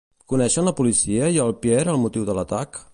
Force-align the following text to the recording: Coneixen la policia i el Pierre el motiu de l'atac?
Coneixen 0.31 0.65
la 0.69 0.73
policia 0.79 1.29
i 1.37 1.39
el 1.47 1.55
Pierre 1.67 1.95
el 1.97 2.05
motiu 2.07 2.29
de 2.31 2.39
l'atac? 2.41 2.87